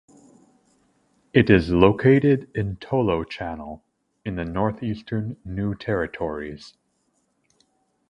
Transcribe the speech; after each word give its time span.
It 1.31 1.51
is 1.51 1.69
located 1.69 2.49
in 2.55 2.77
Tolo 2.77 3.23
Channel, 3.23 3.83
in 4.25 4.33
the 4.35 4.43
northeastern 4.45 5.37
New 5.45 5.75
Territories. 5.75 6.73